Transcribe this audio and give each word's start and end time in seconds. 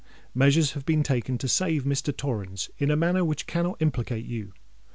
Measures 0.33 0.71
have 0.71 0.83
been 0.83 1.03
taken 1.03 1.37
to 1.37 1.47
save 1.47 1.83
Mr. 1.83 2.11
Torrens, 2.11 2.71
in 2.79 2.89
a 2.89 2.95
manner 2.95 3.23
which 3.23 3.45
cannot 3.45 3.79
implicate 3.79 4.25
you. 4.25 4.51